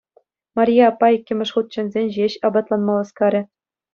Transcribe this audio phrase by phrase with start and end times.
[0.55, 3.41] Марье аппа иккӗмӗш хут чӗнсен ҫеҫ апатланма васкарӗ.